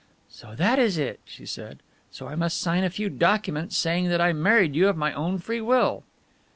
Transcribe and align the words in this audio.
"So 0.29 0.55
that 0.55 0.79
is 0.79 0.97
it!" 0.97 1.19
she 1.25 1.45
said. 1.45 1.83
"I 2.19 2.33
must 2.33 2.59
sign 2.59 2.83
a 2.83 2.89
few 2.89 3.07
documents 3.07 3.77
saying 3.77 4.07
that 4.09 4.19
I 4.19 4.33
married 4.33 4.75
you 4.75 4.87
of 4.89 4.97
my 4.97 5.13
own 5.13 5.37
free 5.37 5.61
will!" 5.61 6.03